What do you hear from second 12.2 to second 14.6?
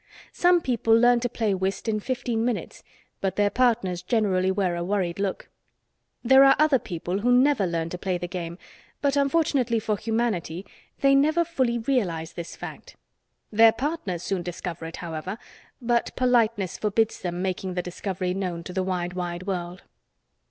this fact. Their partners soon